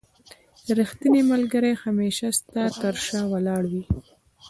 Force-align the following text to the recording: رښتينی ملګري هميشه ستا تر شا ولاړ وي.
رښتينی 0.79 1.21
ملګري 1.31 1.71
هميشه 1.83 2.29
ستا 2.39 2.63
تر 2.81 2.95
شا 3.05 3.21
ولاړ 3.33 3.63
وي. 3.71 3.83